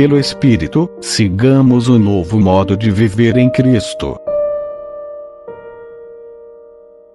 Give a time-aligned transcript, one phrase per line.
[0.00, 4.18] pelo Espírito, sigamos o novo modo de viver em Cristo.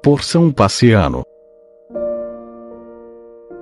[0.03, 1.23] Por São Paciano.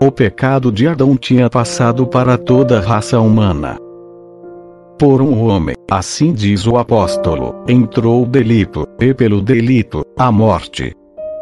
[0.01, 3.77] O pecado de Adão tinha passado para toda a raça humana.
[4.99, 10.93] Por um homem, assim diz o apóstolo, entrou o delito, e pelo delito, a morte.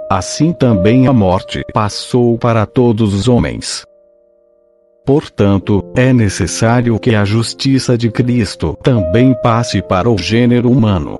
[0.07, 3.83] Assim também a morte passou para todos os homens.
[5.11, 11.17] Portanto, é necessário que a justiça de Cristo também passe para o gênero humano.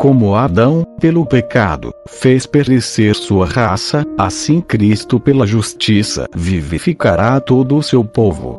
[0.00, 7.82] Como Adão, pelo pecado, fez perecer sua raça, assim Cristo, pela justiça, vivificará todo o
[7.82, 8.58] seu povo.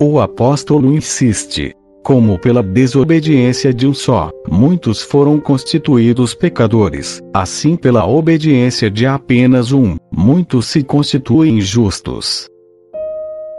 [0.00, 8.06] O apóstolo insiste: como pela desobediência de um só, muitos foram constituídos pecadores, assim pela
[8.06, 12.48] obediência de apenas um, muitos se constituem justos.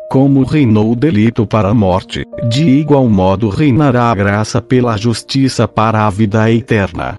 [0.09, 5.67] Como reinou o delito para a morte, de igual modo reinará a graça pela justiça
[5.67, 7.17] para a vida eterna.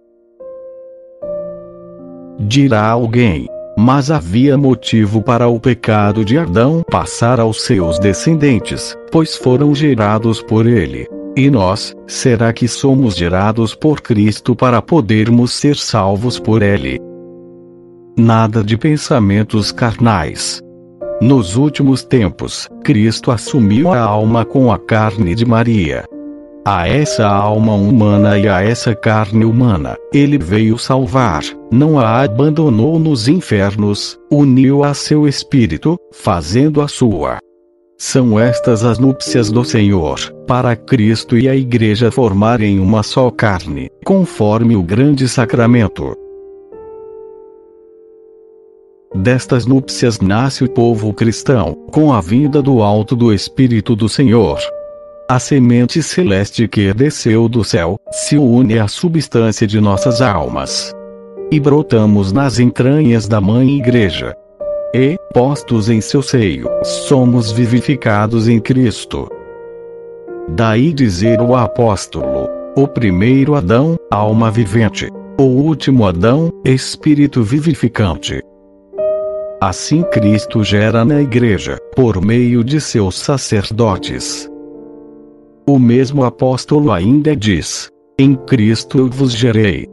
[2.40, 9.36] Dirá alguém: Mas havia motivo para o pecado de Adão passar aos seus descendentes, pois
[9.36, 11.06] foram gerados por ele.
[11.36, 16.98] E nós, será que somos gerados por Cristo para podermos ser salvos por ele?
[18.16, 20.60] Nada de pensamentos carnais.
[21.20, 26.04] Nos últimos tempos, Cristo assumiu a alma com a carne de Maria.
[26.64, 33.00] A essa alma humana e a essa carne humana, ele veio salvar, não a abandonou
[33.00, 37.38] nos infernos, uniu a seu espírito, fazendo a sua.
[37.98, 43.90] São estas as núpcias do Senhor, para Cristo e a Igreja formarem uma só carne,
[44.04, 46.14] conforme o grande sacramento.
[49.28, 54.58] Destas núpcias nasce o povo cristão, com a vinda do alto do Espírito do Senhor.
[55.28, 60.94] A semente celeste que desceu do céu, se une à substância de nossas almas.
[61.52, 64.34] E brotamos nas entranhas da Mãe Igreja.
[64.94, 69.28] E, postos em seu seio, somos vivificados em Cristo.
[70.48, 75.10] Daí dizer o apóstolo: o primeiro Adão, alma vivente.
[75.38, 78.42] O último Adão, espírito vivificante.
[79.60, 84.48] Assim Cristo gera na Igreja, por meio de seus sacerdotes.
[85.68, 89.88] O mesmo apóstolo ainda diz: Em Cristo eu vos gerei.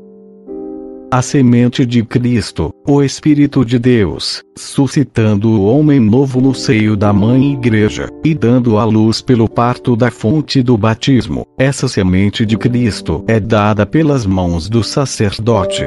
[1.12, 7.12] A semente de Cristo, o Espírito de Deus, suscitando o homem novo no seio da
[7.12, 12.56] Mãe Igreja, e dando à luz pelo parto da fonte do batismo, essa semente de
[12.56, 15.86] Cristo é dada pelas mãos do sacerdote.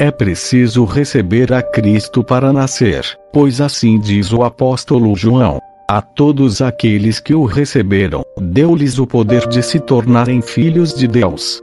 [0.00, 5.60] É preciso receber a Cristo para nascer, pois assim diz o apóstolo João.
[5.88, 11.62] A todos aqueles que o receberam, deu-lhes o poder de se tornarem filhos de Deus.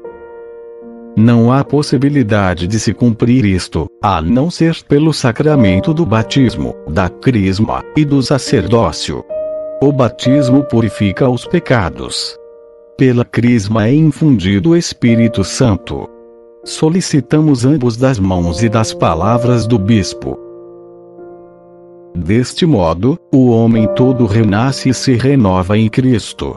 [1.18, 7.10] Não há possibilidade de se cumprir isto, a não ser pelo sacramento do batismo, da
[7.10, 9.26] crisma e do sacerdócio.
[9.82, 12.38] O batismo purifica os pecados.
[12.98, 16.08] Pela crisma é infundido o Espírito Santo.
[16.64, 20.38] Solicitamos ambos das mãos e das palavras do bispo.
[22.16, 26.56] Deste modo, o homem todo renasce e se renova em Cristo.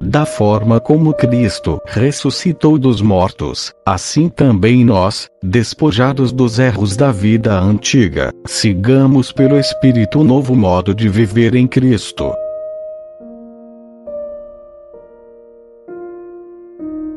[0.00, 7.58] Da forma como Cristo ressuscitou dos mortos, assim também nós, despojados dos erros da vida
[7.58, 12.32] antiga, sigamos pelo Espírito novo modo de viver em Cristo.